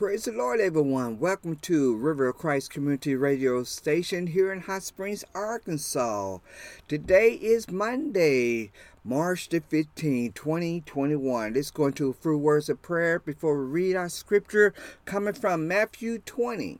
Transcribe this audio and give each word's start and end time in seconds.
Praise 0.00 0.24
the 0.24 0.32
Lord, 0.32 0.60
everyone. 0.60 1.18
Welcome 1.18 1.56
to 1.56 1.94
River 1.94 2.28
of 2.28 2.38
Christ 2.38 2.70
Community 2.70 3.14
Radio 3.14 3.62
Station 3.64 4.28
here 4.28 4.50
in 4.50 4.62
Hot 4.62 4.82
Springs, 4.82 5.26
Arkansas. 5.34 6.38
Today 6.88 7.32
is 7.32 7.70
Monday, 7.70 8.70
March 9.04 9.50
the 9.50 9.60
15th, 9.60 10.32
2021. 10.32 11.52
Let's 11.52 11.70
go 11.70 11.88
into 11.88 12.08
a 12.08 12.14
few 12.14 12.38
words 12.38 12.70
of 12.70 12.80
prayer 12.80 13.18
before 13.18 13.58
we 13.58 13.66
read 13.66 13.94
our 13.94 14.08
scripture 14.08 14.72
coming 15.04 15.34
from 15.34 15.68
Matthew 15.68 16.20
20. 16.20 16.78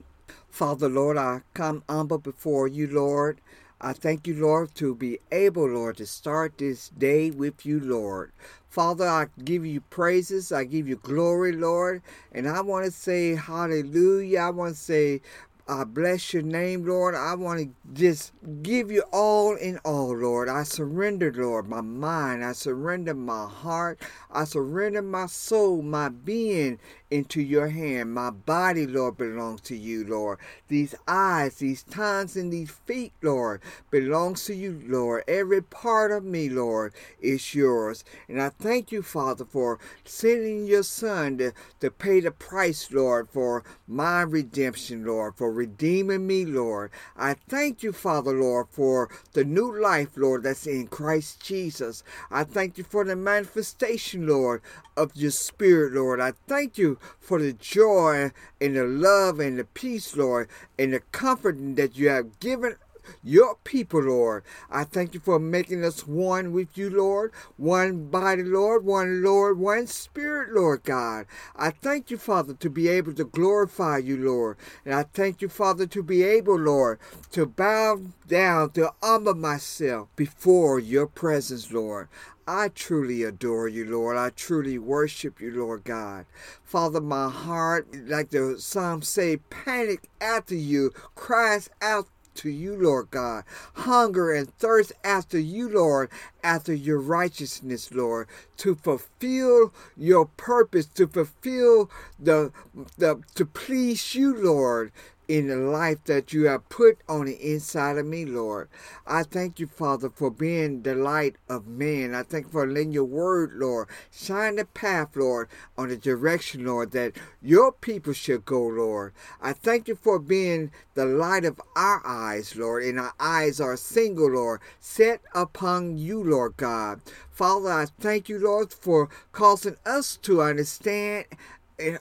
Father, 0.48 0.88
Lord, 0.88 1.18
I 1.18 1.42
come 1.52 1.84
humble 1.90 2.16
before 2.16 2.68
you, 2.68 2.86
Lord. 2.86 3.42
I 3.82 3.92
thank 3.92 4.26
you, 4.26 4.34
Lord, 4.34 4.74
to 4.76 4.94
be 4.94 5.20
able, 5.30 5.68
Lord, 5.68 5.98
to 5.98 6.06
start 6.06 6.56
this 6.56 6.88
day 6.88 7.30
with 7.30 7.66
you, 7.66 7.80
Lord. 7.80 8.32
Father, 8.70 9.06
I 9.06 9.26
give 9.44 9.66
you 9.66 9.80
praises. 9.80 10.52
I 10.52 10.62
give 10.62 10.88
you 10.88 10.94
glory, 10.96 11.52
Lord. 11.52 12.02
And 12.30 12.48
I 12.48 12.60
want 12.60 12.84
to 12.84 12.92
say 12.92 13.34
hallelujah. 13.34 14.38
I 14.38 14.50
want 14.50 14.76
to 14.76 14.80
say 14.80 15.22
I 15.70 15.84
bless 15.84 16.34
your 16.34 16.42
name, 16.42 16.84
Lord. 16.84 17.14
I 17.14 17.36
want 17.36 17.60
to 17.60 17.70
just 17.92 18.32
give 18.60 18.90
you 18.90 19.04
all 19.12 19.54
in 19.54 19.78
all, 19.84 20.16
Lord. 20.16 20.48
I 20.48 20.64
surrender, 20.64 21.32
Lord, 21.32 21.68
my 21.68 21.80
mind. 21.80 22.44
I 22.44 22.54
surrender 22.54 23.14
my 23.14 23.46
heart. 23.46 24.00
I 24.32 24.44
surrender 24.46 25.00
my 25.00 25.26
soul, 25.26 25.80
my 25.80 26.08
being 26.08 26.80
into 27.08 27.40
your 27.40 27.68
hand. 27.68 28.12
My 28.12 28.30
body, 28.30 28.84
Lord, 28.84 29.16
belongs 29.16 29.60
to 29.62 29.76
you, 29.76 30.04
Lord. 30.04 30.40
These 30.66 30.96
eyes, 31.06 31.56
these 31.56 31.84
tongues, 31.84 32.36
and 32.36 32.52
these 32.52 32.70
feet, 32.70 33.12
Lord, 33.22 33.60
belongs 33.92 34.44
to 34.46 34.54
you, 34.54 34.82
Lord. 34.84 35.22
Every 35.28 35.62
part 35.62 36.10
of 36.10 36.24
me, 36.24 36.48
Lord, 36.48 36.92
is 37.20 37.54
yours. 37.54 38.04
And 38.28 38.42
I 38.42 38.48
thank 38.48 38.90
you, 38.90 39.02
Father, 39.02 39.44
for 39.44 39.78
sending 40.04 40.66
your 40.66 40.82
Son 40.82 41.38
to, 41.38 41.52
to 41.78 41.90
pay 41.92 42.18
the 42.18 42.32
price, 42.32 42.90
Lord, 42.90 43.28
for 43.30 43.62
my 43.86 44.22
redemption, 44.22 45.04
Lord, 45.04 45.36
for 45.36 45.59
redeeming 45.60 46.26
me, 46.26 46.46
Lord. 46.46 46.90
I 47.18 47.34
thank 47.34 47.82
you, 47.82 47.92
Father, 47.92 48.32
Lord, 48.32 48.68
for 48.70 49.10
the 49.34 49.44
new 49.44 49.70
life, 49.78 50.16
Lord, 50.16 50.44
that's 50.44 50.66
in 50.66 50.86
Christ 50.86 51.44
Jesus. 51.44 52.02
I 52.30 52.44
thank 52.44 52.78
you 52.78 52.84
for 52.84 53.04
the 53.04 53.14
manifestation, 53.14 54.26
Lord, 54.26 54.62
of 54.96 55.14
your 55.14 55.32
Spirit, 55.32 55.92
Lord. 55.92 56.18
I 56.18 56.32
thank 56.48 56.78
you 56.78 56.98
for 57.18 57.38
the 57.38 57.52
joy 57.52 58.30
and 58.58 58.74
the 58.74 58.84
love 58.84 59.38
and 59.38 59.58
the 59.58 59.64
peace, 59.64 60.16
Lord, 60.16 60.48
and 60.78 60.94
the 60.94 61.00
comfort 61.12 61.58
that 61.76 61.94
you 61.94 62.08
have 62.08 62.40
given 62.40 62.76
your 63.22 63.56
people, 63.64 64.02
Lord. 64.02 64.44
I 64.70 64.84
thank 64.84 65.14
you 65.14 65.20
for 65.20 65.38
making 65.38 65.84
us 65.84 66.06
one 66.06 66.52
with 66.52 66.76
you, 66.76 66.90
Lord. 66.90 67.32
One 67.56 68.10
body, 68.10 68.42
Lord. 68.42 68.84
One 68.84 69.22
Lord. 69.22 69.58
One 69.58 69.86
Spirit, 69.86 70.52
Lord 70.52 70.84
God. 70.84 71.26
I 71.56 71.70
thank 71.70 72.10
you, 72.10 72.16
Father, 72.16 72.54
to 72.54 72.70
be 72.70 72.88
able 72.88 73.14
to 73.14 73.24
glorify 73.24 73.98
you, 73.98 74.16
Lord. 74.16 74.56
And 74.84 74.94
I 74.94 75.04
thank 75.04 75.42
you, 75.42 75.48
Father, 75.48 75.86
to 75.86 76.02
be 76.02 76.22
able, 76.22 76.58
Lord, 76.58 76.98
to 77.32 77.46
bow 77.46 78.00
down, 78.26 78.70
to 78.70 78.92
humble 79.02 79.34
myself 79.34 80.08
before 80.16 80.78
your 80.78 81.06
presence, 81.06 81.72
Lord. 81.72 82.08
I 82.46 82.68
truly 82.68 83.22
adore 83.22 83.68
you, 83.68 83.88
Lord. 83.88 84.16
I 84.16 84.30
truly 84.30 84.76
worship 84.76 85.40
you, 85.40 85.52
Lord 85.52 85.84
God. 85.84 86.26
Father, 86.64 87.00
my 87.00 87.28
heart, 87.28 87.86
like 88.08 88.30
the 88.30 88.56
Psalms 88.58 89.08
say, 89.08 89.36
panic 89.36 90.08
after 90.20 90.56
you, 90.56 90.90
cries 91.14 91.70
out 91.80 92.08
to 92.40 92.50
you, 92.50 92.74
Lord 92.76 93.10
God. 93.10 93.44
Hunger 93.74 94.32
and 94.32 94.52
thirst 94.58 94.92
after 95.04 95.38
you, 95.38 95.68
Lord, 95.68 96.10
after 96.42 96.72
your 96.74 96.98
righteousness, 96.98 97.92
Lord, 97.92 98.28
to 98.58 98.74
fulfill 98.74 99.74
your 99.96 100.26
purpose, 100.26 100.86
to 100.86 101.06
fulfill 101.06 101.90
the, 102.18 102.52
the 102.96 103.22
to 103.34 103.44
please 103.44 104.14
you, 104.14 104.34
Lord, 104.34 104.92
in 105.30 105.46
the 105.46 105.54
life 105.54 106.02
that 106.06 106.32
you 106.32 106.46
have 106.46 106.68
put 106.68 106.98
on 107.08 107.26
the 107.26 107.36
inside 107.36 107.96
of 107.96 108.04
me, 108.04 108.24
Lord. 108.24 108.68
I 109.06 109.22
thank 109.22 109.60
you, 109.60 109.68
Father, 109.68 110.10
for 110.10 110.28
being 110.28 110.82
the 110.82 110.96
light 110.96 111.36
of 111.48 111.68
man. 111.68 112.16
I 112.16 112.24
thank 112.24 112.46
you 112.46 112.50
for 112.50 112.66
letting 112.66 112.90
your 112.90 113.04
word, 113.04 113.52
Lord, 113.54 113.86
shine 114.10 114.56
the 114.56 114.64
path, 114.64 115.14
Lord, 115.14 115.48
on 115.78 115.88
the 115.88 115.96
direction, 115.96 116.66
Lord, 116.66 116.90
that 116.90 117.12
your 117.40 117.70
people 117.70 118.12
should 118.12 118.44
go, 118.44 118.60
Lord. 118.60 119.12
I 119.40 119.52
thank 119.52 119.86
you 119.86 119.94
for 119.94 120.18
being 120.18 120.72
the 120.94 121.06
light 121.06 121.44
of 121.44 121.60
our 121.76 122.04
eyes, 122.04 122.56
Lord, 122.56 122.82
and 122.82 122.98
our 122.98 123.14
eyes 123.20 123.60
are 123.60 123.76
single, 123.76 124.32
Lord, 124.32 124.60
set 124.80 125.20
upon 125.32 125.96
you, 125.96 126.24
Lord 126.24 126.56
God. 126.56 127.02
Father, 127.30 127.70
I 127.70 127.86
thank 128.00 128.28
you, 128.28 128.40
Lord, 128.40 128.72
for 128.72 129.08
causing 129.30 129.76
us 129.86 130.16
to 130.22 130.42
understand 130.42 131.26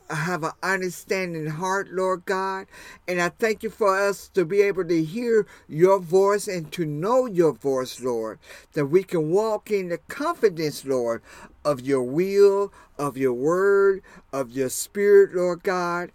have 0.10 0.44
an 0.44 0.52
understanding 0.62 1.48
heart, 1.48 1.90
Lord 1.92 2.26
God. 2.26 2.68
And 3.08 3.22
I 3.22 3.30
thank 3.30 3.64
you 3.64 3.70
for 3.70 3.98
us 3.98 4.28
to 4.30 4.46
be 4.46 4.62
able 4.62 4.86
to 4.86 5.04
hear 5.04 5.46
your 5.68 6.00
voice 6.00 6.48
and 6.48 6.72
to 6.74 6.86
know 6.86 7.26
your 7.26 7.54
voice, 7.54 8.02
Lord, 8.02 8.40
that 8.74 8.88
we 8.88 9.04
can 9.04 9.32
walk 9.32 9.72
in 9.72 9.90
the 9.90 9.98
confidence, 9.98 10.86
Lord, 10.86 11.22
of 11.66 11.82
your 11.82 12.04
will, 12.04 12.72
of 12.98 13.18
your 13.18 13.34
word, 13.34 14.02
of 14.32 14.52
your 14.52 14.70
spirit, 14.70 15.34
Lord 15.34 15.64
God. 15.64 16.12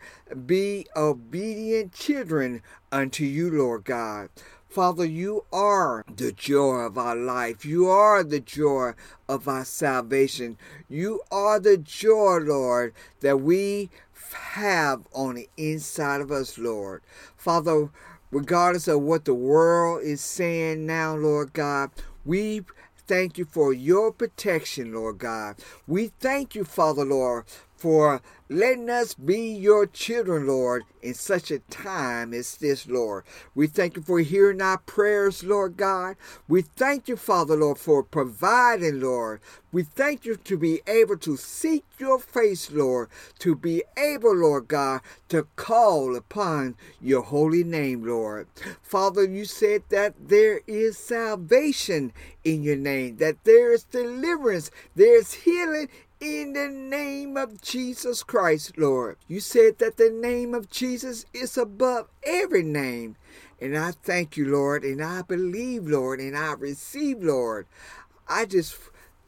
Be 0.46 0.86
obedient 0.96 1.92
children 1.92 2.62
unto 2.92 3.24
you, 3.24 3.50
Lord 3.50 3.84
God. 3.84 4.28
Father, 4.74 5.04
you 5.04 5.44
are 5.52 6.04
the 6.16 6.32
joy 6.32 6.78
of 6.78 6.98
our 6.98 7.14
life. 7.14 7.64
You 7.64 7.86
are 7.86 8.24
the 8.24 8.40
joy 8.40 8.94
of 9.28 9.46
our 9.46 9.64
salvation. 9.64 10.58
You 10.88 11.20
are 11.30 11.60
the 11.60 11.76
joy, 11.76 12.38
Lord, 12.38 12.92
that 13.20 13.40
we 13.40 13.88
have 14.32 15.06
on 15.14 15.36
the 15.36 15.48
inside 15.56 16.20
of 16.20 16.32
us, 16.32 16.58
Lord. 16.58 17.02
Father, 17.36 17.88
regardless 18.32 18.88
of 18.88 19.02
what 19.02 19.26
the 19.26 19.34
world 19.34 20.02
is 20.02 20.20
saying 20.20 20.84
now, 20.86 21.14
Lord 21.14 21.52
God, 21.52 21.92
we 22.24 22.62
thank 23.06 23.38
you 23.38 23.44
for 23.44 23.72
your 23.72 24.10
protection, 24.10 24.92
Lord 24.92 25.18
God. 25.18 25.54
We 25.86 26.08
thank 26.18 26.56
you, 26.56 26.64
Father, 26.64 27.04
Lord, 27.04 27.44
for 27.84 28.22
letting 28.48 28.88
us 28.88 29.12
be 29.12 29.52
your 29.52 29.86
children, 29.86 30.46
Lord, 30.46 30.84
in 31.02 31.12
such 31.12 31.50
a 31.50 31.58
time 31.58 32.32
as 32.32 32.56
this, 32.56 32.86
Lord. 32.88 33.24
We 33.54 33.66
thank 33.66 33.96
you 33.96 34.00
for 34.02 34.20
hearing 34.20 34.62
our 34.62 34.78
prayers, 34.78 35.44
Lord 35.44 35.76
God. 35.76 36.16
We 36.48 36.62
thank 36.62 37.08
you, 37.08 37.16
Father, 37.16 37.56
Lord, 37.56 37.76
for 37.76 38.02
providing, 38.02 39.00
Lord. 39.00 39.42
We 39.70 39.82
thank 39.82 40.24
you 40.24 40.36
to 40.36 40.56
be 40.56 40.80
able 40.86 41.18
to 41.18 41.36
seek 41.36 41.84
your 41.98 42.18
face, 42.18 42.70
Lord, 42.70 43.10
to 43.40 43.54
be 43.54 43.82
able, 43.98 44.34
Lord 44.34 44.68
God, 44.68 45.02
to 45.28 45.46
call 45.56 46.16
upon 46.16 46.76
your 47.02 47.22
holy 47.22 47.64
name, 47.64 48.06
Lord. 48.06 48.46
Father, 48.82 49.24
you 49.24 49.44
said 49.44 49.82
that 49.90 50.14
there 50.28 50.62
is 50.66 50.96
salvation 50.96 52.14
in 52.44 52.62
your 52.62 52.76
name, 52.76 53.18
that 53.18 53.44
there 53.44 53.72
is 53.74 53.84
deliverance, 53.84 54.70
there's 54.96 55.34
healing 55.34 55.88
in 56.24 56.54
the 56.54 56.68
name 56.68 57.36
of 57.36 57.60
Jesus 57.60 58.22
Christ, 58.22 58.78
Lord. 58.78 59.18
You 59.28 59.40
said 59.40 59.78
that 59.78 59.98
the 59.98 60.08
name 60.08 60.54
of 60.54 60.70
Jesus 60.70 61.26
is 61.34 61.58
above 61.58 62.08
every 62.22 62.62
name. 62.62 63.16
And 63.60 63.76
I 63.76 63.90
thank 63.90 64.38
you, 64.38 64.50
Lord, 64.50 64.84
and 64.84 65.04
I 65.04 65.20
believe, 65.20 65.86
Lord, 65.86 66.20
and 66.20 66.34
I 66.34 66.54
receive, 66.54 67.22
Lord. 67.22 67.66
I 68.26 68.46
just 68.46 68.74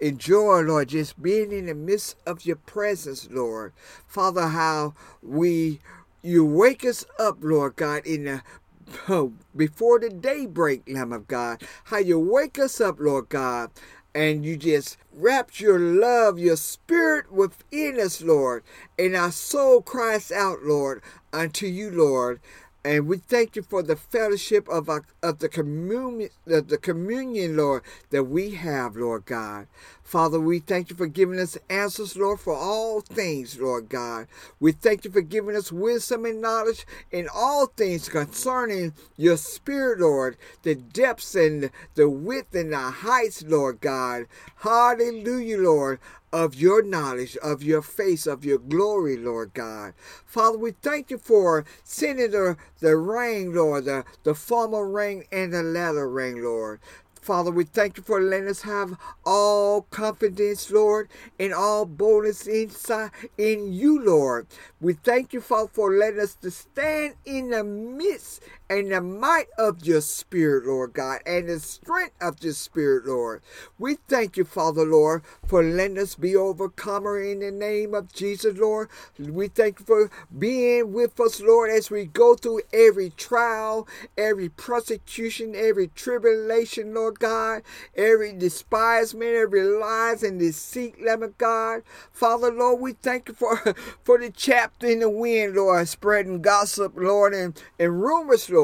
enjoy, 0.00 0.60
Lord, 0.62 0.88
just 0.88 1.20
being 1.22 1.52
in 1.52 1.66
the 1.66 1.74
midst 1.74 2.16
of 2.26 2.46
your 2.46 2.56
presence, 2.56 3.28
Lord. 3.30 3.74
Father, 4.06 4.48
how 4.48 4.94
we 5.22 5.80
you 6.22 6.46
wake 6.46 6.84
us 6.84 7.04
up, 7.18 7.36
Lord 7.40 7.76
God, 7.76 8.06
in 8.06 8.24
the 8.24 9.32
before 9.56 9.98
the 9.98 10.10
daybreak, 10.10 10.82
Lamb 10.88 11.12
of 11.12 11.28
God. 11.28 11.62
How 11.84 11.98
you 11.98 12.18
wake 12.18 12.58
us 12.58 12.80
up, 12.80 12.98
Lord 12.98 13.28
God, 13.28 13.70
and 14.16 14.46
you 14.46 14.56
just 14.56 14.96
wrap 15.12 15.60
your 15.60 15.78
love, 15.78 16.38
your 16.38 16.56
spirit 16.56 17.30
within 17.30 18.00
us, 18.00 18.22
Lord. 18.22 18.64
And 18.98 19.14
our 19.14 19.30
soul 19.30 19.82
cries 19.82 20.32
out, 20.32 20.62
Lord, 20.62 21.02
unto 21.34 21.66
you, 21.66 21.90
Lord. 21.90 22.40
And 22.86 23.08
we 23.08 23.16
thank 23.16 23.56
you 23.56 23.62
for 23.62 23.82
the 23.82 23.96
fellowship 23.96 24.68
of, 24.68 24.88
our, 24.88 25.02
of 25.20 25.40
the 25.40 25.48
communion, 25.48 26.30
the 26.44 26.78
communion, 26.80 27.56
Lord, 27.56 27.82
that 28.10 28.22
we 28.22 28.52
have, 28.52 28.94
Lord 28.94 29.26
God. 29.26 29.66
Father, 30.04 30.38
we 30.38 30.60
thank 30.60 30.90
you 30.90 30.94
for 30.94 31.08
giving 31.08 31.40
us 31.40 31.58
answers, 31.68 32.16
Lord, 32.16 32.38
for 32.38 32.54
all 32.54 33.00
things, 33.00 33.58
Lord 33.58 33.88
God. 33.88 34.28
We 34.60 34.70
thank 34.70 35.04
you 35.04 35.10
for 35.10 35.20
giving 35.20 35.56
us 35.56 35.72
wisdom 35.72 36.26
and 36.26 36.40
knowledge 36.40 36.86
in 37.10 37.26
all 37.34 37.66
things 37.66 38.08
concerning 38.08 38.92
your 39.16 39.36
spirit, 39.36 39.98
Lord, 39.98 40.36
the 40.62 40.76
depths 40.76 41.34
and 41.34 41.70
the 41.96 42.08
width 42.08 42.54
and 42.54 42.72
the 42.72 42.78
heights, 42.78 43.42
Lord 43.42 43.80
God. 43.80 44.26
Hallelujah, 44.58 45.58
Lord 45.58 45.98
of 46.36 46.54
your 46.54 46.82
knowledge, 46.82 47.34
of 47.38 47.62
your 47.62 47.80
face, 47.80 48.26
of 48.26 48.44
your 48.44 48.58
glory, 48.58 49.16
Lord 49.16 49.54
God. 49.54 49.94
Father, 50.26 50.58
we 50.58 50.72
thank 50.72 51.10
you 51.10 51.16
for 51.16 51.64
sending 51.82 52.32
the, 52.32 52.58
the 52.80 52.94
rain, 52.94 53.54
Lord, 53.54 53.86
the, 53.86 54.04
the 54.22 54.34
former 54.34 54.86
rain 54.86 55.24
and 55.32 55.54
the 55.54 55.62
latter 55.62 56.06
rain, 56.06 56.44
Lord. 56.44 56.80
Father, 57.22 57.50
we 57.50 57.64
thank 57.64 57.96
you 57.96 58.02
for 58.02 58.20
letting 58.20 58.48
us 58.48 58.62
have 58.62 58.98
all 59.24 59.82
confidence, 59.90 60.70
Lord, 60.70 61.08
and 61.40 61.54
all 61.54 61.86
boldness 61.86 62.46
inside 62.46 63.12
in 63.38 63.72
you, 63.72 64.00
Lord. 64.00 64.46
We 64.78 64.92
thank 64.92 65.32
you, 65.32 65.40
Father, 65.40 65.70
for 65.72 65.92
letting 65.96 66.20
us 66.20 66.34
to 66.34 66.50
stand 66.50 67.14
in 67.24 67.50
the 67.50 67.64
midst 67.64 68.42
and 68.68 68.90
the 68.90 69.00
might 69.00 69.46
of 69.56 69.84
your 69.84 70.00
spirit, 70.00 70.66
Lord 70.66 70.92
God, 70.92 71.20
and 71.24 71.48
the 71.48 71.60
strength 71.60 72.14
of 72.20 72.42
your 72.42 72.52
spirit, 72.52 73.06
Lord. 73.06 73.42
We 73.78 73.96
thank 74.08 74.36
you, 74.36 74.44
Father, 74.44 74.84
Lord, 74.84 75.22
for 75.46 75.62
letting 75.62 75.98
us 75.98 76.16
be 76.16 76.34
overcomer 76.34 77.20
in 77.20 77.40
the 77.40 77.52
name 77.52 77.94
of 77.94 78.12
Jesus, 78.12 78.58
Lord. 78.58 78.88
We 79.18 79.48
thank 79.48 79.80
you 79.80 79.86
for 79.86 80.10
being 80.36 80.92
with 80.92 81.18
us, 81.20 81.40
Lord, 81.40 81.70
as 81.70 81.90
we 81.90 82.06
go 82.06 82.34
through 82.34 82.62
every 82.72 83.10
trial, 83.10 83.86
every 84.18 84.48
persecution, 84.48 85.54
every 85.54 85.88
tribulation, 85.88 86.92
Lord 86.92 87.20
God, 87.20 87.62
every 87.94 88.32
despisement, 88.32 89.34
every 89.34 89.62
lies 89.62 90.22
and 90.24 90.40
deceit, 90.40 90.96
Lord 91.00 91.38
God. 91.38 91.82
Father, 92.10 92.52
Lord, 92.52 92.80
we 92.80 92.94
thank 92.94 93.28
you 93.28 93.34
for, 93.34 93.56
for 94.04 94.18
the 94.18 94.30
chapter 94.30 94.88
in 94.88 95.00
the 95.00 95.10
wind, 95.10 95.54
Lord, 95.54 95.86
spreading 95.86 96.42
gossip, 96.42 96.94
Lord, 96.96 97.32
and, 97.32 97.60
and 97.78 98.02
rumors, 98.02 98.50
Lord. 98.50 98.55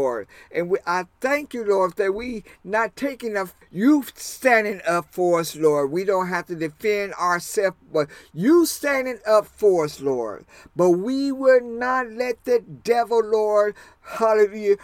And 0.54 0.70
we, 0.70 0.78
I 0.86 1.06
thank 1.20 1.54
you, 1.54 1.64
Lord, 1.64 1.96
that 1.96 2.14
we 2.14 2.44
not 2.64 2.96
taking 2.96 3.32
enough, 3.32 3.54
you 3.70 4.04
standing 4.14 4.80
up 4.86 5.06
for 5.10 5.40
us, 5.40 5.56
Lord. 5.56 5.90
We 5.90 6.04
don't 6.04 6.28
have 6.28 6.46
to 6.46 6.54
defend 6.54 7.14
ourselves, 7.14 7.76
but 7.92 8.08
you 8.32 8.66
standing 8.66 9.18
up 9.26 9.46
for 9.46 9.84
us, 9.84 10.00
Lord. 10.00 10.44
But 10.76 10.90
we 10.90 11.32
will 11.32 11.60
not 11.62 12.10
let 12.10 12.44
the 12.44 12.60
devil, 12.60 13.22
Lord, 13.24 13.74
hallelujah, 14.02 14.76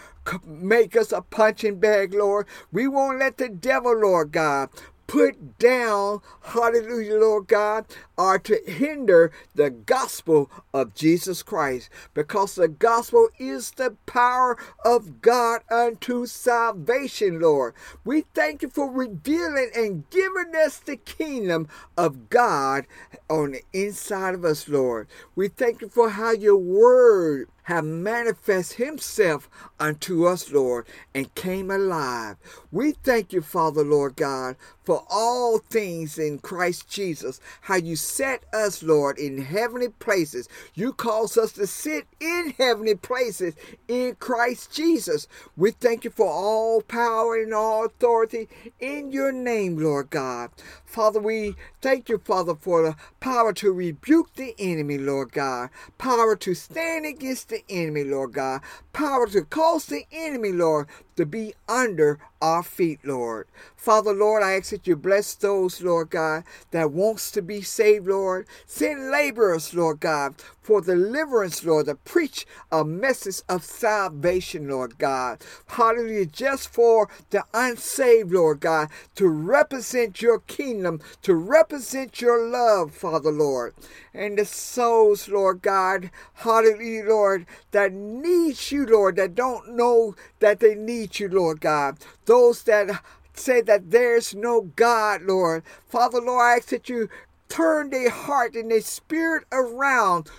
make 0.45 0.95
us 0.95 1.11
a 1.11 1.21
punching 1.21 1.79
bag, 1.79 2.13
Lord. 2.13 2.47
We 2.71 2.87
won't 2.87 3.19
let 3.19 3.37
the 3.37 3.49
devil, 3.49 3.97
Lord 3.99 4.31
God, 4.31 4.69
put 5.09 5.57
down, 5.57 6.21
hallelujah, 6.41 7.17
Lord 7.17 7.47
God, 7.47 7.85
or 8.15 8.37
to 8.37 8.61
hinder 8.67 9.31
the 9.55 9.71
gospel 9.71 10.51
of 10.71 10.93
Jesus 10.93 11.41
Christ 11.41 11.89
because 12.13 12.53
the 12.53 12.67
gospel 12.67 13.27
is 13.39 13.71
the 13.71 13.95
power 14.05 14.55
of 14.85 15.19
God 15.21 15.61
unto 15.71 16.27
salvation, 16.27 17.39
Lord. 17.39 17.73
We 18.05 18.25
thank 18.35 18.61
you 18.61 18.69
for 18.69 18.91
revealing 18.91 19.71
and 19.75 20.07
giving 20.11 20.55
us 20.55 20.77
the 20.77 20.97
kingdom 20.97 21.67
of 21.97 22.29
God 22.29 22.85
on 23.27 23.53
the 23.53 23.63
inside 23.73 24.35
of 24.35 24.45
us, 24.45 24.69
Lord. 24.69 25.07
We 25.35 25.47
thank 25.47 25.81
you 25.81 25.89
for 25.89 26.11
how 26.11 26.33
your 26.33 26.57
word 26.57 27.49
have 27.69 27.85
manifest 27.85 28.73
himself 28.73 29.47
unto 29.79 30.25
us, 30.25 30.51
Lord, 30.51 30.87
and 31.13 31.33
came 31.35 31.69
alive. 31.69 32.35
We 32.71 32.93
thank 32.93 33.31
you, 33.31 33.43
Father, 33.43 33.83
Lord 33.83 34.15
God, 34.15 34.55
for 34.83 35.05
all 35.07 35.59
things 35.59 36.17
in 36.17 36.39
Christ 36.39 36.89
Jesus, 36.89 37.39
how 37.61 37.75
you 37.75 37.95
set 37.95 38.43
us, 38.51 38.81
Lord, 38.81 39.19
in 39.19 39.37
heavenly 39.37 39.89
places. 39.89 40.49
You 40.73 40.93
cause 40.93 41.37
us 41.37 41.51
to 41.53 41.67
sit 41.67 42.07
in 42.19 42.55
heavenly 42.57 42.95
places 42.95 43.53
in 43.87 44.15
Christ 44.15 44.73
Jesus. 44.73 45.27
We 45.55 45.69
thank 45.69 46.03
you 46.03 46.09
for 46.09 46.27
all 46.27 46.81
power 46.81 47.39
and 47.39 47.53
all 47.53 47.85
authority 47.85 48.49
in 48.79 49.11
your 49.11 49.31
name, 49.31 49.77
Lord 49.77 50.09
God. 50.09 50.49
Father, 50.85 51.19
we 51.19 51.55
thank 51.83 52.09
you, 52.09 52.17
Father, 52.17 52.55
for 52.55 52.81
the 52.81 52.95
power 53.19 53.53
to 53.53 53.71
rebuke 53.71 54.33
the 54.33 54.55
enemy, 54.57 54.97
Lord 54.97 55.33
God, 55.33 55.69
power 55.99 56.35
to 56.37 56.55
stand 56.55 57.05
against 57.05 57.49
the 57.49 57.58
enemy, 57.69 58.03
Lord 58.05 58.33
God, 58.33 58.61
power 58.93 59.27
to 59.27 59.43
cause 59.43 59.85
the 59.87 60.05
enemy, 60.11 60.51
Lord, 60.53 60.87
to 61.19 61.25
be 61.25 61.53
under 61.67 62.17
our 62.41 62.63
feet, 62.63 62.99
Lord. 63.03 63.45
Father, 63.75 64.13
Lord, 64.13 64.41
I 64.41 64.53
ask 64.53 64.69
that 64.71 64.87
you 64.87 64.95
bless 64.95 65.33
those, 65.33 65.81
Lord 65.81 66.09
God, 66.09 66.45
that 66.71 66.93
wants 66.93 67.31
to 67.31 67.41
be 67.41 67.61
saved, 67.61 68.07
Lord. 68.07 68.47
Send 68.65 69.11
laborers, 69.11 69.73
Lord 69.73 69.99
God, 69.99 70.35
for 70.61 70.79
deliverance, 70.79 71.65
Lord, 71.65 71.87
to 71.87 71.95
preach 71.95 72.45
a 72.71 72.85
message 72.85 73.41
of 73.49 73.65
salvation, 73.65 74.69
Lord 74.69 74.97
God. 74.97 75.41
Hallelujah. 75.67 76.27
Just 76.27 76.69
for 76.69 77.09
the 77.31 77.43
unsaved, 77.53 78.31
Lord 78.31 78.61
God, 78.61 78.87
to 79.15 79.27
represent 79.27 80.21
your 80.21 80.39
kingdom, 80.39 81.01
to 81.23 81.33
represent 81.33 82.21
your 82.21 82.47
love, 82.47 82.93
Father, 82.93 83.31
Lord. 83.31 83.73
And 84.13 84.37
the 84.37 84.45
souls, 84.45 85.27
Lord 85.27 85.61
God, 85.61 86.11
hallelujah, 86.35 87.05
Lord, 87.07 87.45
that 87.71 87.91
need 87.91 88.71
you, 88.71 88.85
Lord, 88.85 89.17
that 89.17 89.35
don't 89.35 89.75
know 89.75 90.15
that 90.39 90.59
they 90.59 90.75
need 90.75 91.08
you, 91.17 91.29
Lord 91.29 91.61
God. 91.61 91.97
Those 92.25 92.63
that 92.63 93.01
say 93.33 93.61
that 93.61 93.91
there's 93.91 94.35
no 94.35 94.61
God, 94.75 95.21
Lord. 95.23 95.63
Father, 95.87 96.19
Lord, 96.19 96.43
I 96.43 96.57
ask 96.57 96.69
that 96.69 96.89
you 96.89 97.09
turn 97.47 97.89
their 97.89 98.09
heart 98.09 98.55
and 98.55 98.69
their 98.69 98.81
spirit 98.81 99.43
around 99.51 100.29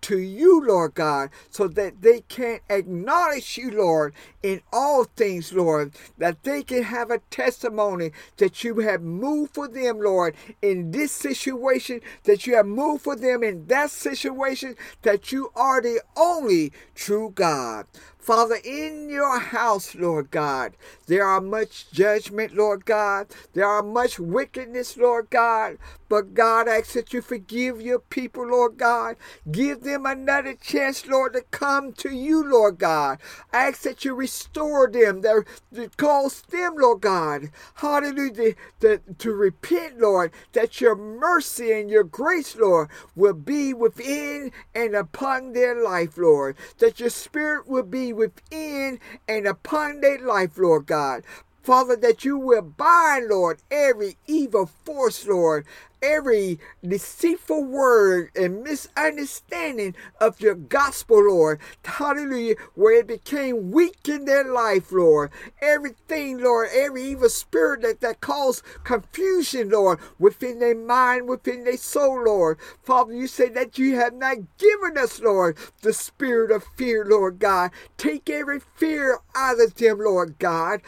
to, 0.00 0.18
you, 0.18 0.64
Lord 0.64 0.94
God, 0.94 1.30
so 1.50 1.68
that 1.68 2.00
they 2.02 2.22
can 2.22 2.60
acknowledge 2.70 3.58
you, 3.58 3.70
Lord, 3.70 4.14
in 4.42 4.62
all 4.72 5.04
things, 5.04 5.52
Lord, 5.52 5.92
that 6.16 6.42
they 6.44 6.62
can 6.62 6.82
have 6.84 7.10
a 7.10 7.18
testimony 7.30 8.12
that 8.38 8.64
you 8.64 8.78
have 8.78 9.02
moved 9.02 9.54
for 9.54 9.68
them, 9.68 10.00
Lord, 10.00 10.34
in 10.62 10.92
this 10.92 11.12
situation, 11.12 12.00
that 12.24 12.46
you 12.46 12.56
have 12.56 12.66
moved 12.66 13.02
for 13.02 13.16
them 13.16 13.42
in 13.42 13.66
that 13.66 13.90
situation, 13.90 14.76
that 15.02 15.30
you 15.30 15.52
are 15.54 15.80
the 15.80 16.00
only 16.16 16.72
true 16.94 17.30
God. 17.34 17.86
Father, 18.28 18.58
in 18.62 19.08
your 19.08 19.38
house, 19.38 19.94
Lord 19.94 20.30
God, 20.30 20.76
there 21.06 21.24
are 21.24 21.40
much 21.40 21.90
judgment, 21.92 22.54
Lord 22.54 22.84
God. 22.84 23.28
There 23.54 23.64
are 23.64 23.82
much 23.82 24.20
wickedness, 24.20 24.98
Lord 24.98 25.30
God. 25.30 25.78
But 26.08 26.34
God, 26.34 26.68
I 26.68 26.78
ask 26.78 26.92
that 26.92 27.12
you 27.12 27.20
forgive 27.20 27.82
your 27.82 27.98
people, 27.98 28.46
Lord 28.46 28.78
God. 28.78 29.16
Give 29.50 29.82
them 29.82 30.06
another 30.06 30.54
chance, 30.54 31.06
Lord, 31.06 31.34
to 31.34 31.42
come 31.50 31.92
to 31.94 32.10
you, 32.14 32.44
Lord 32.44 32.78
God. 32.78 33.18
Ask 33.52 33.82
that 33.82 34.04
you 34.04 34.14
restore 34.14 34.90
them, 34.90 35.20
that, 35.22 35.44
that 35.72 35.96
cause 35.96 36.42
them, 36.42 36.76
Lord 36.78 37.02
God, 37.02 37.50
hallelujah, 37.74 38.54
to, 38.80 39.00
to 39.18 39.32
repent, 39.32 40.00
Lord, 40.00 40.32
that 40.52 40.80
your 40.80 40.96
mercy 40.96 41.72
and 41.72 41.90
your 41.90 42.04
grace, 42.04 42.56
Lord, 42.56 42.88
will 43.14 43.34
be 43.34 43.74
within 43.74 44.52
and 44.74 44.94
upon 44.94 45.52
their 45.52 45.82
life, 45.82 46.16
Lord. 46.16 46.56
That 46.78 47.00
your 47.00 47.10
spirit 47.10 47.68
will 47.68 47.82
be 47.82 48.12
within 48.18 49.00
and 49.28 49.46
upon 49.48 50.02
their 50.02 50.20
life, 50.20 50.58
Lord 50.58 50.86
God. 50.86 51.24
Father, 51.62 51.96
that 51.96 52.24
you 52.26 52.38
will 52.38 52.62
bind, 52.62 53.28
Lord, 53.30 53.60
every 53.70 54.18
evil 54.26 54.66
force, 54.84 55.26
Lord, 55.26 55.66
every 56.02 56.58
deceitful 56.86 57.64
word 57.64 58.30
and 58.36 58.62
misunderstanding 58.62 59.94
of 60.20 60.40
your 60.40 60.54
gospel, 60.54 61.24
Lord. 61.28 61.60
Hallelujah. 61.84 62.56
Where 62.74 63.00
it 63.00 63.06
became 63.06 63.70
weak 63.70 64.08
in 64.08 64.24
their 64.24 64.44
life, 64.44 64.92
Lord. 64.92 65.30
Everything, 65.60 66.38
Lord, 66.38 66.68
every 66.72 67.02
evil 67.04 67.28
spirit 67.28 67.82
that, 67.82 68.00
that 68.00 68.20
caused 68.20 68.62
confusion, 68.84 69.70
Lord, 69.70 69.98
within 70.18 70.58
their 70.58 70.74
mind, 70.74 71.28
within 71.28 71.64
their 71.64 71.76
soul, 71.76 72.24
Lord. 72.24 72.58
Father, 72.82 73.14
you 73.14 73.26
say 73.26 73.48
that 73.50 73.78
you 73.78 73.96
have 73.96 74.14
not 74.14 74.36
given 74.58 74.98
us, 74.98 75.20
Lord, 75.20 75.56
the 75.82 75.92
spirit 75.92 76.50
of 76.50 76.64
fear, 76.76 77.04
Lord 77.04 77.38
God. 77.38 77.70
Take 77.96 78.30
every 78.30 78.60
fear 78.60 79.18
out 79.34 79.60
of 79.60 79.74
them, 79.74 79.98
Lord 79.98 80.38
God. 80.38 80.82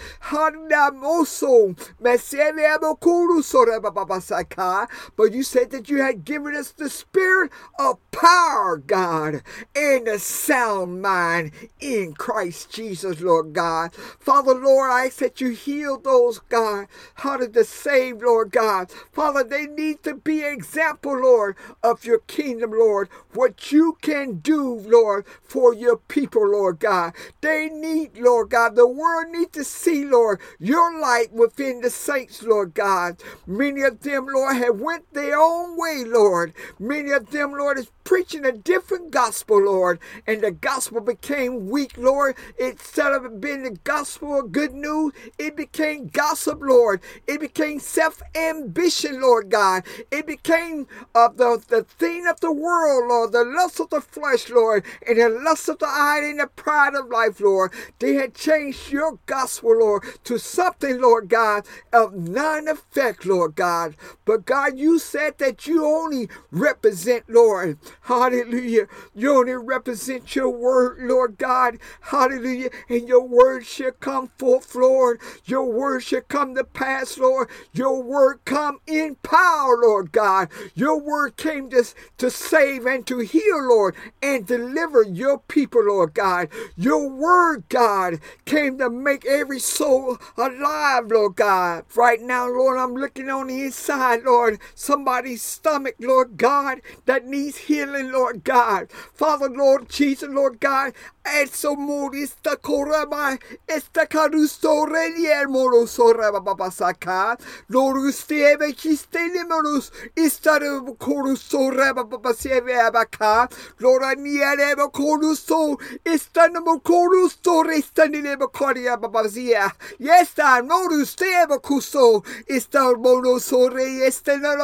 But 5.16 5.33
you 5.33 5.42
said 5.42 5.71
that 5.71 5.88
you 5.88 6.02
had 6.02 6.25
given 6.25 6.54
us 6.54 6.73
the 6.73 6.90
spirit 6.90 7.50
of 7.78 7.99
power, 8.11 8.76
God, 8.76 9.42
and 9.75 10.09
a 10.09 10.19
sound 10.19 11.02
mind 11.02 11.52
in 11.80 12.14
Christ 12.14 12.71
Jesus, 12.71 13.21
Lord 13.21 13.52
God. 13.52 13.95
Father, 13.95 14.54
Lord, 14.54 14.90
I 14.90 15.07
ask 15.07 15.19
that 15.19 15.40
you 15.40 15.50
heal 15.50 15.99
those, 15.99 16.38
God, 16.49 16.87
how 17.14 17.37
to 17.37 17.47
the 17.47 17.64
save, 17.64 18.23
Lord 18.23 18.52
God. 18.52 18.90
Father, 19.12 19.45
they 19.45 19.66
need 19.66 20.02
to 20.04 20.14
be 20.14 20.42
example, 20.42 21.19
Lord, 21.19 21.57
of 21.83 22.04
your 22.04 22.21
kingdom, 22.21 22.73
Lord. 22.73 23.09
What 23.35 23.73
you 23.73 23.97
can 24.02 24.38
do, 24.38 24.75
Lord, 24.75 25.26
for 25.42 25.75
your 25.75 25.97
people, 25.97 26.49
Lord 26.49 26.78
God. 26.80 27.14
They 27.40 27.69
need, 27.69 28.19
Lord 28.19 28.50
God, 28.50 28.75
the 28.76 28.87
world 28.87 29.30
need 29.30 29.52
to 29.54 29.64
see, 29.64 30.04
Lord, 30.04 30.40
your 30.59 30.99
light 31.00 31.33
within 31.33 31.80
the 31.80 31.90
saints, 31.90 32.42
Lord 32.42 32.75
God. 32.75 33.23
Many 33.47 33.83
of 33.83 34.00
them, 34.00 34.26
Lord, 34.26 34.57
have 34.57 34.80
went 34.91 35.13
their 35.15 35.39
own 35.39 35.77
way, 35.79 36.05
Lord. 36.07 36.53
Many 36.81 37.13
of 37.13 37.31
them, 37.31 37.53
Lord, 37.53 37.79
is 37.79 37.91
preaching 38.05 38.45
a 38.45 38.53
different 38.53 39.13
gospel, 39.13 39.63
Lord, 39.65 40.01
and 40.27 40.43
the 40.43 40.51
gospel 40.51 41.01
became 41.01 41.69
weak, 41.71 41.97
Lord. 41.97 42.37
Instead 42.59 43.13
of 43.13 43.41
being 43.41 43.63
the 43.63 43.79
gospel 43.85 44.41
of 44.41 44.53
good 44.53 44.75
news, 44.75 45.13
it 45.39 45.57
became 45.57 46.09
gossip, 46.09 46.61
Lord. 46.61 47.01
It 47.29 47.41
became 47.41 47.79
self 47.81 48.21
ambition, 48.35 49.21
Lord 49.21 49.51
God. 49.51 49.85
It 50.11 50.27
became 50.27 50.89
uh, 51.15 51.29
the, 51.37 51.63
the 51.69 51.85
thing 51.85 52.27
of 52.27 52.41
the 52.41 52.53
world, 52.53 53.09
Lord, 53.09 53.33
the 53.33 53.45
lust 53.45 53.81
of 53.81 53.91
the 53.91 54.01
flesh, 54.01 54.51
Lord, 54.51 54.85
and 55.07 55.19
the 55.21 55.29
lust 55.29 55.69
of 55.69 55.79
the 55.79 55.87
eye 55.87 56.23
and 56.25 56.41
the 56.41 56.49
pride 56.49 56.95
of 56.95 57.09
life, 57.09 57.41
Lord. 57.41 57.73
They 58.01 58.15
had 58.15 58.35
changed 58.35 58.91
your 58.93 59.19
gospel, 59.27 59.79
Lord, 59.79 60.05
to 60.25 60.39
something, 60.39 61.01
Lord 61.01 61.29
God, 61.29 61.67
of 61.93 62.15
none 62.15 62.69
effect, 62.69 63.25
Lord 63.27 63.55
God. 63.55 63.97
But 64.25 64.47
God, 64.47 64.79
you 64.81 64.99
said 64.99 65.39
that 65.39 65.67
you 65.67 65.85
only 65.87 66.29
represent, 66.51 67.25
Lord. 67.29 67.79
Hallelujah. 68.03 68.89
You 69.15 69.39
only 69.39 69.55
represent 69.55 70.35
your 70.35 70.51
word, 70.51 70.99
Lord 71.03 71.39
God. 71.39 71.79
Hallelujah. 72.03 72.71
And 72.89 73.09
your 73.09 73.27
word 73.27 73.67
shall 73.67 73.93
come 73.93 74.29
forth, 74.39 74.75
Lord. 74.75 75.21
Your 75.45 75.67
word 75.67 76.03
shall 76.03 76.23
come 76.23 76.55
to 76.57 76.65
pass, 76.65 77.19
Lord. 77.19 77.49
Your 77.73 78.03
word 78.03 78.41
come 78.45 78.81
in 78.87 79.17
power, 79.17 79.77
Lord 79.77 80.13
God. 80.13 80.49
Your 80.75 81.01
word 81.01 81.37
came 81.37 81.71
to, 81.71 81.85
to 82.19 82.31
save 82.31 82.87
and 82.87 83.07
to 83.07 83.19
heal, 83.19 83.69
Lord, 83.69 83.95
and 84.23 84.47
deliver 84.47 85.03
your 85.03 85.39
people, 85.41 85.85
Lord 85.85 86.15
God. 86.15 86.49
Your 86.77 87.09
word, 87.09 87.65
God, 87.69 88.21
came 88.47 88.79
to 88.79 88.91
make 88.91 89.27
every 89.27 89.61
soul 89.61 90.19
alive, 90.37 91.11
Lord 91.11 91.37
God. 91.37 91.85
Right 91.95 92.21
now, 92.21 92.49
Lord, 92.49 92.79
I'm 92.79 92.95
looking 92.95 93.29
on 93.31 93.49
the 93.49 93.63
inside, 93.63 94.23
Lord. 94.25 94.59
Somebody's 94.75 95.43
stomach, 95.43 95.97
Lord 95.99 96.37
God, 96.37 96.81
that 97.07 97.27
needs 97.27 97.57
healing, 97.59 98.12
Lord 98.12 98.45
God. 98.45 98.91
Father, 99.12 99.49
Lord 99.49 99.89
Jesus, 99.89 100.29
Lord 100.31 100.61
God, 100.61 100.93
eso 101.25 101.77
morista 101.77 102.57
korama 102.57 103.39
esta 103.69 104.07
karusto 104.07 104.87
renier 104.87 105.47
moroso 105.49 106.12
rababasaka 106.15 107.39
lord 107.69 107.99
usteve 107.99 108.73
kistene 108.73 109.45
moros 109.47 109.93
istare 110.17 110.81
korusto 110.99 111.71
rababaseve 111.71 112.75
abaka 112.81 113.49
lord 113.81 114.03
aniere 114.03 114.75
korusto 114.91 115.79
istane 116.05 116.59
mo 116.65 116.81
korusto 116.81 117.62
restane 117.65 118.39
mo 118.39 118.49
koria 118.49 118.95
ah, 118.95 118.97
babazia 118.97 119.67
ah. 119.67 119.73
yes 119.99 120.35
ta 120.35 120.62
morusteve 120.62 121.61
kusto 121.61 122.25
istar 122.49 122.97
moroso 122.97 123.69
re 123.69 124.07
babasaka 124.09 124.60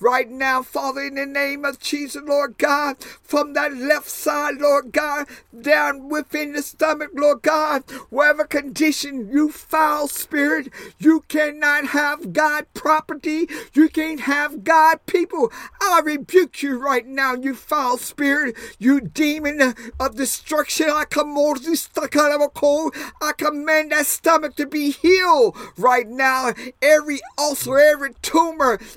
right 0.00 0.30
now 0.30 0.62
father 0.62 1.02
in 1.02 1.14
the 1.14 1.26
name 1.26 1.64
of 1.64 1.78
Jesus 1.80 2.22
Lord 2.24 2.58
God 2.58 3.02
from 3.02 3.52
that 3.54 3.76
left 3.76 4.08
side 4.08 4.56
Lord 4.60 4.92
God, 4.92 5.26
down 5.60 6.08
within 6.08 6.52
the 6.52 6.62
stomach, 6.62 7.10
Lord 7.14 7.42
God, 7.42 7.82
whatever 8.10 8.44
condition 8.44 9.28
you 9.30 9.50
foul 9.50 10.08
spirit, 10.08 10.72
you 10.98 11.24
cannot 11.28 11.88
have 11.88 12.32
God 12.32 12.66
property, 12.74 13.48
you 13.74 13.88
can't 13.88 14.20
have 14.20 14.64
God 14.64 15.04
people. 15.06 15.52
I 15.80 16.00
rebuke 16.04 16.62
you 16.62 16.78
right 16.78 17.06
now, 17.06 17.34
you 17.34 17.54
foul 17.54 17.98
spirit, 17.98 18.56
you 18.78 19.00
demon 19.00 19.74
of 20.00 20.16
destruction. 20.16 20.90
I 20.90 21.04
command 21.04 21.36
you 21.64 21.76
stuck 21.76 22.16
out 22.16 22.32
of 22.32 22.40
a 22.40 22.48
cold. 22.48 22.94
I 23.20 23.32
command 23.32 23.92
that 23.92 24.06
stomach 24.06 24.56
to 24.56 24.66
be 24.66 24.90
healed 24.90 25.56
right 25.76 26.08
now. 26.08 26.54
Every 26.80 27.20
ulcer, 27.38 27.78
every 27.78 28.14
tumor, 28.22 28.35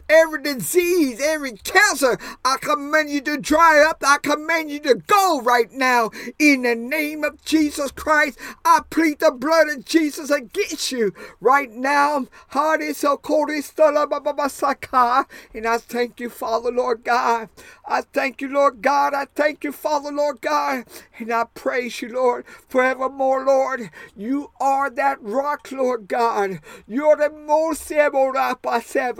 every 0.09 0.43
disease, 0.43 1.19
every 1.21 1.53
cancer, 1.53 2.17
I 2.43 2.57
command 2.61 3.09
you 3.09 3.21
to 3.21 3.37
dry 3.37 3.85
up. 3.87 4.03
I 4.05 4.17
command 4.21 4.71
you 4.71 4.79
to 4.81 4.95
go 4.95 5.41
right 5.41 5.71
now 5.71 5.89
now 5.89 6.11
in 6.37 6.61
the 6.63 6.75
name 6.75 7.23
of 7.23 7.43
Jesus 7.43 7.91
Christ. 7.91 8.37
I 8.63 8.81
plead 8.89 9.19
the 9.19 9.31
blood 9.31 9.69
of 9.69 9.85
Jesus 9.85 10.29
against 10.29 10.91
you 10.91 11.13
right 11.41 11.71
now. 11.71 12.27
And 15.53 15.67
I 15.67 15.77
thank 15.77 16.19
you, 16.19 16.29
Father, 16.29 16.71
Lord 16.71 17.03
God. 17.03 17.49
I 17.85 18.01
thank 18.01 18.41
you, 18.41 18.49
Lord 18.49 18.81
God. 18.81 19.13
I 19.13 19.25
thank 19.35 19.63
you, 19.63 19.71
Father, 19.71 20.11
Lord 20.11 20.41
God. 20.41 20.85
And 21.17 21.33
I 21.33 21.45
praise 21.53 22.01
you, 22.01 22.09
Lord, 22.09 22.45
forevermore, 22.67 23.45
Lord. 23.45 23.89
You 24.15 24.51
are 24.59 24.89
that 24.91 25.21
rock, 25.21 25.71
Lord 25.71 26.07
God. 26.07 26.59
You're 26.87 27.17
the 27.17 27.29
most 27.29 27.83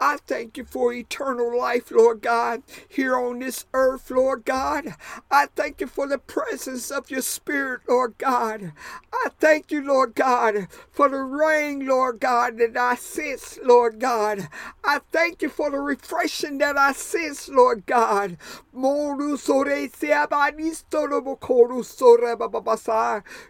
I 0.00 0.18
thank 0.26 0.56
you 0.56 0.64
for 0.64 0.92
eternal 0.92 1.56
life, 1.58 1.90
Lord 1.90 2.22
God, 2.22 2.62
here 2.88 3.16
on 3.16 3.40
this 3.40 3.66
earth, 3.74 4.10
Lord 4.10 4.44
God. 4.44 4.94
I 5.30 5.46
thank 5.56 5.80
you 5.80 5.86
for 5.86 6.06
the 6.06 6.18
presence 6.18 6.90
of 6.90 7.10
your 7.10 7.22
Spirit, 7.22 7.80
Lord 7.88 8.14
God. 8.18 8.72
I 9.12 9.28
thank 9.40 9.72
you, 9.72 9.82
Lord 9.84 10.14
God, 10.14 10.68
for 10.90 11.08
the 11.08 11.18
rain, 11.18 11.86
Lord 11.86 12.20
God, 12.20 12.58
that 12.58 12.76
I 12.76 12.94
sense, 12.96 13.58
Lord 13.64 13.98
God. 13.98 14.48
I 14.84 15.00
thank 15.12 15.42
you 15.42 15.48
for 15.48 15.70
the 15.70 15.80
refreshing 15.80 16.58
that 16.58 16.78
I 16.78 16.92
sense, 16.92 17.48
Lord 17.48 17.86
God. 17.86 18.36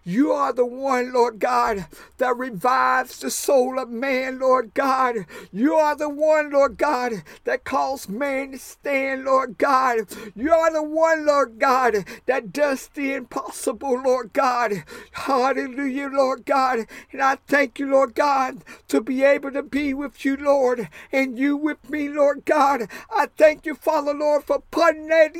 You 0.05 0.33
are 0.33 0.53
the 0.53 0.67
one, 0.67 1.13
Lord 1.13 1.39
God, 1.39 1.87
that 2.19 2.37
revives 2.37 3.19
the 3.19 3.31
soul 3.31 3.79
of 3.79 3.91
man, 3.91 4.39
Lord 4.39 4.73
God. 4.75 5.27
You 5.53 5.75
are 5.75 5.97
the 5.97 6.09
one, 6.09 6.38
Lord 6.43 6.79
God, 6.79 7.23
that 7.45 7.65
calls 7.65 8.09
man 8.09 8.53
to 8.53 8.59
stand, 8.59 9.25
Lord 9.25 9.59
God. 9.59 10.07
You 10.35 10.53
are 10.53 10.73
the 10.73 10.83
one, 10.83 11.27
Lord 11.27 11.59
God, 11.59 12.05
that 12.27 12.53
does 12.53 12.89
the 12.89 13.15
impossible, 13.15 14.03
Lord 14.03 14.33
God. 14.33 14.85
Hallelujah, 15.13 16.09
Lord 16.13 16.47
God. 16.47 16.87
And 17.13 17.23
I 17.23 17.37
thank 17.47 17.79
you, 17.79 17.91
Lord 17.91 18.15
God, 18.15 18.65
to 18.89 19.01
be 19.01 19.23
able 19.23 19.53
to 19.53 19.63
be 19.63 19.95
with 19.95 20.25
you, 20.25 20.37
Lord, 20.37 20.89
and 21.13 21.39
you 21.39 21.57
with 21.57 21.89
me, 21.91 22.09
Lord 22.09 22.45
God. 22.45 22.91
I 23.11 23.29
thank 23.37 23.67
you, 23.67 23.75
Father, 23.75 24.15
Lord, 24.15 24.45
for 24.45 24.63
putting 24.71 25.09
that 25.09 25.37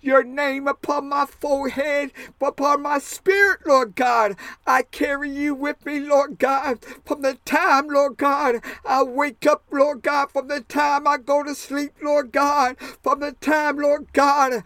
your 0.00 0.24
name 0.24 0.68
upon 0.68 1.08
my 1.08 1.26
forehead, 1.26 2.10
upon 2.40 2.82
my 2.82 2.98
spirit, 2.98 3.60
Lord 3.66 3.94
God. 3.94 4.36
I 4.66 4.82
carry 4.82 5.30
you 5.30 5.54
with 5.54 5.84
me, 5.86 6.00
Lord. 6.00 6.38
God, 6.38 6.84
from 7.04 7.22
the 7.22 7.38
time, 7.44 7.88
Lord 7.88 8.16
God, 8.16 8.56
I 8.84 9.01
wake 9.04 9.46
up, 9.46 9.64
Lord 9.70 10.02
God, 10.02 10.30
from 10.30 10.48
the 10.48 10.60
time 10.60 11.06
I 11.06 11.18
go 11.18 11.42
to 11.42 11.54
sleep, 11.54 11.92
Lord 12.02 12.32
God, 12.32 12.76
from 13.02 13.20
the 13.20 13.32
time, 13.32 13.78
Lord 13.78 14.12
God, 14.12 14.62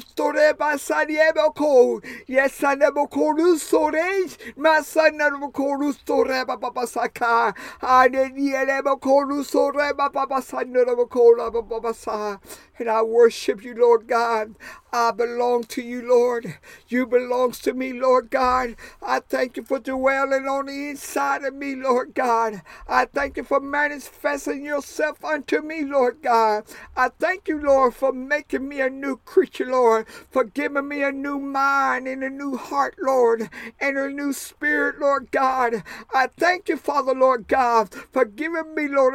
store 0.00 0.32
basanieboko, 0.34 2.04
yes, 2.26 2.62
I 2.62 2.74
never 2.74 3.06
call 3.06 3.38
you 3.38 3.58
storage, 3.58 4.38
my 4.56 4.80
son 4.80 5.16
never 5.16 5.48
call 5.50 5.82
you 5.82 5.92
store 5.92 6.26
babasaka, 6.26 7.54
I 7.82 8.08
never 8.08 8.96
call 8.96 9.32
you 9.32 9.44
store 9.44 9.72
babasaka, 9.72 10.66
never 10.66 11.06
call 11.06 11.36
babasa. 11.38 12.40
And 12.78 12.88
I 12.88 13.02
worship 13.02 13.62
you, 13.62 13.74
Lord 13.74 14.08
God. 14.08 14.54
I 14.92 15.10
belong 15.12 15.64
to 15.64 15.82
you, 15.82 16.02
Lord. 16.08 16.56
You 16.88 17.06
belongs 17.06 17.58
to 17.60 17.72
me, 17.74 17.92
Lord 17.92 18.30
God. 18.30 18.76
I 19.02 19.20
thank 19.20 19.56
you 19.56 19.62
for 19.64 19.78
dwelling 19.78 20.46
on 20.48 20.66
the 20.66 20.90
inside 20.90 21.44
of 21.44 21.54
me, 21.54 21.74
Lord 21.76 22.14
God. 22.14 22.62
I 22.88 23.06
thank 23.06 23.36
you 23.36 23.44
for 23.44 23.60
manifesting 23.60 24.64
yourself 24.64 25.24
unto 25.24 25.60
me, 25.62 25.84
Lord 25.84 26.22
God. 26.22 26.64
I 26.96 27.10
thank 27.18 27.48
you, 27.48 27.60
Lord, 27.60 27.94
for 27.94 28.12
making 28.12 28.68
me 28.68 28.80
a 28.80 28.90
new 28.90 29.16
creature, 29.18 29.66
Lord, 29.66 30.08
for 30.30 30.44
giving 30.44 30.88
me 30.88 31.02
a 31.02 31.12
new 31.12 31.38
mind 31.38 32.08
and 32.08 32.22
a 32.24 32.30
new 32.30 32.56
heart, 32.56 32.96
Lord, 33.00 33.48
and 33.80 33.98
a 33.98 34.08
new 34.08 34.32
spirit, 34.32 35.00
Lord 35.00 35.30
God. 35.30 35.82
I 36.14 36.28
thank 36.28 36.68
you, 36.68 36.76
Father, 36.76 37.14
Lord 37.14 37.48
God, 37.48 37.94
for 38.12 38.24
giving 38.24 38.74
me, 38.74 38.88
Lord, 38.88 39.14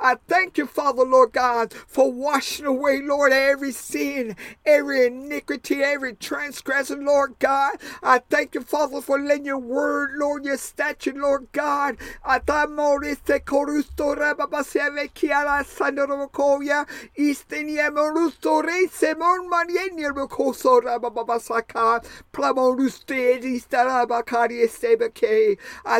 I 0.00 0.16
thank 0.28 0.58
you, 0.58 0.66
Father, 0.66 1.04
Lord 1.04 1.32
God, 1.32 1.72
for 1.74 2.12
washing 2.12 2.66
away, 2.66 3.00
Lord, 3.02 3.32
every 3.32 3.72
sin, 3.72 4.36
every 4.66 5.06
iniquity, 5.06 5.82
every 5.82 6.14
transgression, 6.14 7.04
Lord 7.06 7.34
God. 7.40 7.76
I 8.02 8.20
thank 8.30 8.54
you, 8.54 8.62
Father, 8.62 9.00
for 9.02 9.18
letting 9.20 9.46
your 9.46 9.58
word, 9.58 10.12
Lord, 10.16 10.44
your 10.44 10.58
statute, 10.58 11.16
Lord 11.16 11.48
God. 11.52 11.96
I 12.24 12.40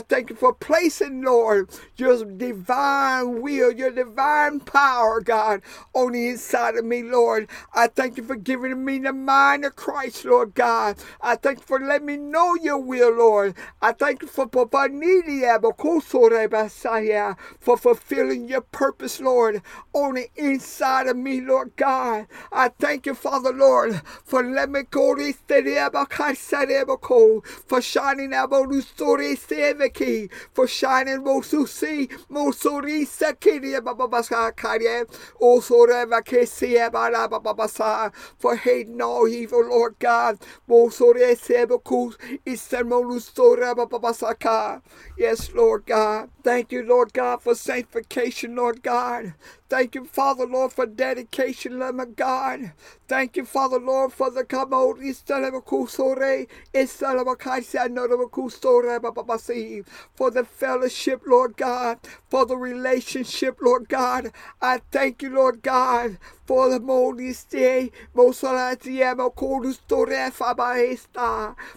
thank 0.00 0.30
you 0.30 0.36
for 0.36 0.54
placing, 0.54 1.22
Lord, 1.22 1.70
your 1.96 2.24
divine 2.24 3.31
will, 3.40 3.72
your 3.72 3.90
divine 3.90 4.60
power, 4.60 5.20
God, 5.20 5.62
on 5.94 6.12
the 6.12 6.28
inside 6.28 6.76
of 6.76 6.84
me, 6.84 7.02
Lord. 7.02 7.48
I 7.74 7.86
thank 7.86 8.16
you 8.16 8.22
for 8.22 8.36
giving 8.36 8.84
me 8.84 8.98
the 8.98 9.12
mind 9.12 9.64
of 9.64 9.76
Christ, 9.76 10.24
Lord 10.24 10.54
God. 10.54 10.96
I 11.20 11.36
thank 11.36 11.58
you 11.60 11.64
for 11.64 11.80
letting 11.80 12.06
me 12.06 12.16
know 12.16 12.54
your 12.56 12.78
will, 12.78 13.16
Lord. 13.16 13.54
I 13.80 13.92
thank 13.92 14.22
you 14.22 14.28
for 14.28 14.46
for 17.60 17.76
fulfilling 17.76 18.48
your 18.48 18.60
purpose, 18.60 19.20
Lord, 19.20 19.62
on 19.92 20.14
the 20.14 20.28
inside 20.36 21.06
of 21.06 21.16
me, 21.16 21.40
Lord 21.40 21.72
God. 21.76 22.26
I 22.52 22.68
thank 22.68 23.06
you, 23.06 23.14
Father, 23.14 23.52
Lord, 23.52 24.02
for 24.24 24.42
letting 24.42 24.72
me 24.72 24.82
go 24.90 25.14
for 27.66 27.80
shining 27.80 28.32
for 30.52 30.66
shining 30.68 31.22
mosusi 31.22 32.08
mosuri 32.30 33.06
for 38.38 38.56
hating 38.56 39.02
all 39.02 39.28
evil, 39.28 39.64
Lord 39.68 39.96
God. 39.98 40.38
Yes, 45.18 45.52
Lord 45.54 45.86
God. 45.86 46.30
Thank 46.44 46.72
you, 46.72 46.82
Lord 46.82 47.12
God, 47.12 47.42
for 47.42 47.54
sanctification, 47.54 48.56
Lord 48.56 48.82
God. 48.82 49.34
Thank 49.68 49.94
you, 49.94 50.04
Father, 50.04 50.46
Lord, 50.46 50.72
for 50.72 50.86
dedication, 50.86 51.78
Lord 51.78 51.96
my 51.96 52.04
God. 52.06 52.72
Thank 53.08 53.36
you, 53.36 53.44
Father, 53.44 53.78
Lord, 53.78 54.12
for 54.12 54.30
the 54.30 54.44
kamod 54.44 54.98
for 60.14 60.30
the 60.30 60.44
fellowship, 60.44 61.22
Lord 61.26 61.56
God, 61.56 61.98
for 62.28 62.46
the 62.46 62.56
relationship, 62.56 63.11
Lord 63.62 63.88
God. 63.88 64.32
I 64.60 64.80
thank 64.90 65.22
you, 65.22 65.30
Lord 65.34 65.62
God, 65.62 66.18
for 66.52 66.68
the 66.68 66.78
modis 66.78 67.48
day, 67.48 67.90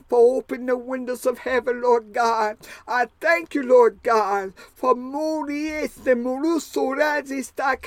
for 0.10 0.36
opening 0.38 0.66
the 0.66 0.76
windows 0.76 1.26
of 1.26 1.38
heaven, 1.38 1.82
Lord 1.82 2.12
God. 2.12 2.58
I 2.86 3.08
thank 3.22 3.56
you, 3.56 3.64
Lord 3.64 4.04
God, 4.04 4.52
for 4.76 4.94
modis 4.94 6.04
the 6.04 6.16
murusorazista 6.16 7.78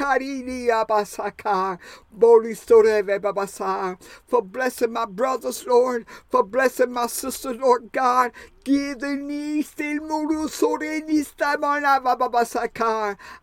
abasaka. 0.71 1.78
For 4.26 4.40
blessing 4.42 4.92
my 4.92 5.04
brothers, 5.04 5.66
Lord, 5.66 6.07
for 6.30 6.42
blessing 6.42 6.92
my 6.92 7.07
sisters, 7.07 7.59
Lord 7.59 7.92
God. 7.92 8.33
Give 8.64 8.99
the 8.99 9.14
knees 9.14 9.73
till 9.73 10.02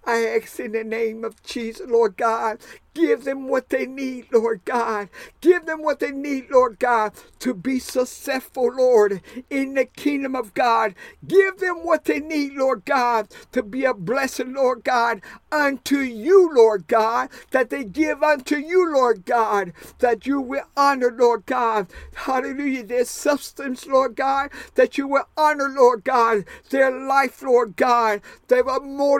I 0.05 0.25
ask 0.25 0.59
in 0.59 0.71
the 0.73 0.83
name 0.83 1.23
of 1.23 1.41
Jesus, 1.41 1.87
Lord 1.87 2.17
God. 2.17 2.59
Give 2.95 3.25
them 3.25 3.49
what 3.49 3.69
they 3.69 3.85
need, 3.85 4.27
Lord 4.31 4.61
God. 4.65 5.09
Give 5.41 5.65
them 5.65 5.83
what 5.83 5.99
they 5.99 6.11
need, 6.11 6.49
Lord 6.49 6.79
God, 6.79 7.13
to 7.39 7.53
be 7.53 7.77
successful, 7.77 8.73
Lord, 8.73 9.21
in 9.49 9.75
the 9.75 9.85
kingdom 9.85 10.35
of 10.35 10.53
God. 10.53 10.95
Give 11.27 11.57
them 11.59 11.85
what 11.85 12.05
they 12.05 12.19
need, 12.21 12.53
Lord 12.53 12.85
God, 12.85 13.27
to 13.51 13.61
be 13.61 13.83
a 13.85 13.93
blessing, 13.93 14.53
Lord 14.53 14.85
God, 14.85 15.21
unto 15.51 15.97
you, 15.99 16.49
Lord 16.53 16.87
God, 16.87 17.29
that 17.51 17.69
they 17.69 17.83
give 17.83 18.23
unto 18.23 18.55
you, 18.55 18.91
Lord 18.93 19.25
God, 19.25 19.73
that 19.99 20.25
you 20.25 20.39
will 20.41 20.65
honor, 20.77 21.11
Lord 21.11 21.45
God. 21.45 21.87
Hallelujah. 22.15 22.83
Their 22.85 23.05
substance, 23.05 23.85
Lord 23.85 24.15
God, 24.15 24.51
that 24.75 24.97
you 24.97 25.07
will 25.07 25.27
honor, 25.37 25.69
Lord 25.69 26.05
God, 26.05 26.45
their 26.69 26.91
life, 26.91 27.43
Lord 27.43 27.75
God. 27.75 28.21
They 28.47 28.61
will 28.61 28.79
more 28.81 29.19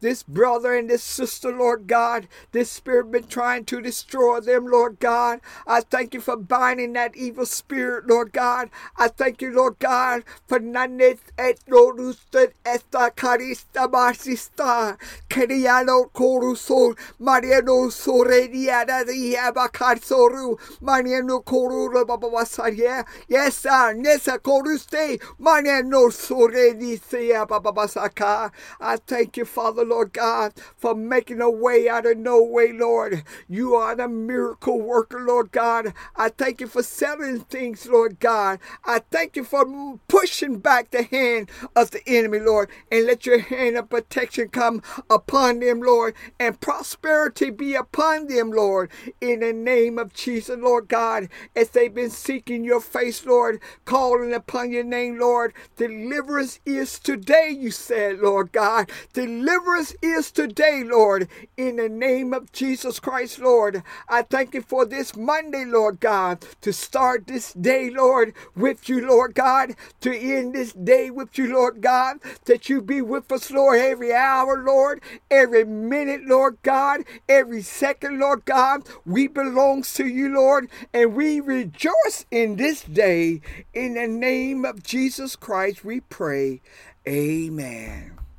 this 0.00 0.22
brother 0.22 0.74
and 0.74 0.88
this 0.88 1.02
sister, 1.02 1.52
Lord 1.52 1.86
God. 1.86 2.28
This 2.52 2.70
spirit 2.70 3.10
been 3.10 3.26
trying 3.26 3.64
to 3.66 3.80
destroy 3.80 4.40
them, 4.40 4.66
Lord 4.66 4.98
God. 5.00 5.40
I 5.66 5.80
thank 5.80 6.14
you 6.14 6.20
for 6.20 6.36
binding 6.36 6.92
that 6.94 7.16
evil 7.16 7.46
spirit, 7.46 8.06
Lord 8.06 8.32
God. 8.32 8.70
I 8.96 9.08
thank 9.08 9.42
you, 9.42 9.52
Lord 9.52 9.78
God, 9.78 10.22
for 10.46 10.58
nanet 10.60 11.18
et 11.38 11.58
lorustet 11.68 12.52
esta 12.64 13.10
carista 13.14 13.90
basista, 13.90 14.96
keriano 15.28 16.10
corusol, 16.12 16.96
mariano 17.18 17.90
sorediada 17.90 19.04
diabakar 19.04 20.00
soru, 20.02 20.58
mariano 20.80 21.40
corura 21.40 22.04
babasaria. 22.04 23.04
Yes, 23.28 23.56
Esa 23.66 23.92
nesa 23.94 24.38
koruste 24.38 25.20
mane 25.38 25.82
no 25.88 26.08
soredisia 26.08 27.46
babasaka. 27.46 28.52
I 28.80 28.96
thank 28.96 29.36
you, 29.36 29.44
Father, 29.44 29.75
Lord 29.84 30.12
God, 30.12 30.52
for 30.76 30.94
making 30.94 31.40
a 31.40 31.50
way 31.50 31.88
out 31.88 32.06
of 32.06 32.18
no 32.18 32.42
way, 32.42 32.72
Lord. 32.72 33.22
You 33.48 33.74
are 33.74 33.94
the 33.94 34.08
miracle 34.08 34.80
worker, 34.80 35.20
Lord 35.20 35.52
God. 35.52 35.92
I 36.16 36.28
thank 36.30 36.60
you 36.60 36.66
for 36.66 36.82
selling 36.82 37.40
things, 37.40 37.86
Lord 37.86 38.18
God. 38.20 38.58
I 38.84 39.00
thank 39.10 39.36
you 39.36 39.44
for 39.44 39.98
pushing 40.08 40.58
back 40.58 40.90
the 40.90 41.02
hand 41.02 41.50
of 41.74 41.90
the 41.90 42.02
enemy, 42.06 42.38
Lord, 42.40 42.70
and 42.90 43.06
let 43.06 43.26
your 43.26 43.38
hand 43.40 43.76
of 43.76 43.90
protection 43.90 44.48
come 44.48 44.82
upon 45.10 45.60
them, 45.60 45.80
Lord, 45.80 46.14
and 46.38 46.60
prosperity 46.60 47.50
be 47.50 47.74
upon 47.74 48.26
them, 48.26 48.50
Lord, 48.50 48.90
in 49.20 49.40
the 49.40 49.52
name 49.52 49.98
of 49.98 50.12
Jesus, 50.12 50.56
Lord 50.58 50.88
God, 50.88 51.28
as 51.54 51.70
they've 51.70 51.94
been 51.94 52.10
seeking 52.10 52.64
your 52.64 52.80
face, 52.80 53.24
Lord. 53.24 53.36
Lord, 53.36 53.60
calling 53.84 54.32
upon 54.34 54.72
your 54.72 54.84
name, 54.84 55.18
Lord. 55.18 55.52
Deliverance 55.76 56.60
is 56.64 56.98
today, 56.98 57.50
you 57.56 57.70
said, 57.70 58.18
Lord 58.18 58.52
God. 58.52 58.90
Deliverance 59.12 59.65
is 59.74 60.30
today, 60.30 60.84
Lord, 60.84 61.28
in 61.56 61.76
the 61.76 61.88
name 61.88 62.32
of 62.32 62.52
Jesus 62.52 63.00
Christ, 63.00 63.40
Lord. 63.40 63.82
I 64.08 64.22
thank 64.22 64.54
you 64.54 64.62
for 64.62 64.84
this 64.84 65.16
Monday, 65.16 65.64
Lord 65.64 65.98
God, 65.98 66.44
to 66.60 66.72
start 66.72 67.26
this 67.26 67.52
day, 67.52 67.90
Lord, 67.90 68.32
with 68.54 68.88
you, 68.88 69.06
Lord 69.06 69.34
God, 69.34 69.74
to 70.02 70.16
end 70.16 70.54
this 70.54 70.72
day 70.72 71.10
with 71.10 71.36
you, 71.36 71.52
Lord 71.52 71.82
God, 71.82 72.18
that 72.44 72.68
you 72.68 72.80
be 72.80 73.02
with 73.02 73.30
us, 73.32 73.50
Lord, 73.50 73.80
every 73.80 74.14
hour, 74.14 74.62
Lord, 74.62 75.02
every 75.30 75.64
minute, 75.64 76.24
Lord 76.24 76.58
God, 76.62 77.00
every 77.28 77.62
second, 77.62 78.20
Lord 78.20 78.44
God. 78.44 78.86
We 79.04 79.26
belong 79.26 79.82
to 79.82 80.06
you, 80.06 80.32
Lord, 80.32 80.68
and 80.94 81.14
we 81.14 81.40
rejoice 81.40 82.24
in 82.30 82.56
this 82.56 82.82
day 82.82 83.40
in 83.74 83.94
the 83.94 84.06
name 84.06 84.64
of 84.64 84.82
Jesus 84.82 85.34
Christ, 85.34 85.84
we 85.84 86.00
pray. 86.00 86.60
Amen. 87.06 88.16